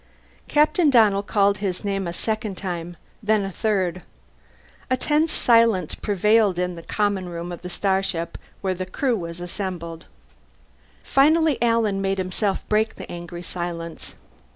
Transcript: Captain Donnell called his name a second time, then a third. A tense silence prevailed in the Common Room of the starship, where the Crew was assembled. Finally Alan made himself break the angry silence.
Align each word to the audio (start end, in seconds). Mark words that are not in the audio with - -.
Captain 0.47 0.89
Donnell 0.89 1.21
called 1.21 1.59
his 1.59 1.85
name 1.85 2.07
a 2.07 2.11
second 2.11 2.57
time, 2.57 2.97
then 3.21 3.45
a 3.45 3.51
third. 3.51 4.01
A 4.89 4.97
tense 4.97 5.31
silence 5.31 5.93
prevailed 5.93 6.57
in 6.57 6.73
the 6.73 6.81
Common 6.81 7.29
Room 7.29 7.51
of 7.51 7.61
the 7.61 7.69
starship, 7.69 8.35
where 8.61 8.73
the 8.73 8.87
Crew 8.87 9.15
was 9.15 9.39
assembled. 9.39 10.07
Finally 11.03 11.61
Alan 11.61 12.01
made 12.01 12.17
himself 12.17 12.67
break 12.67 12.95
the 12.95 13.11
angry 13.11 13.43
silence. 13.43 14.15